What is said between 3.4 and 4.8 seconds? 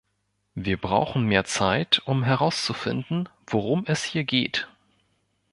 worum es hier geht.